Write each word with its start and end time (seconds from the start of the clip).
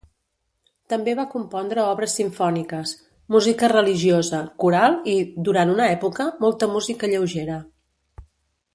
També 0.93 1.11
va 1.19 1.25
compondre 1.33 1.83
obres 1.89 2.15
simfòniques, 2.21 2.95
música 3.37 3.71
religiosa, 3.75 4.41
coral 4.65 4.99
i, 5.15 5.17
durant 5.51 5.77
una 5.79 5.91
època, 5.99 6.29
molta 6.47 6.75
música 6.77 7.15
lleugera. 7.15 7.63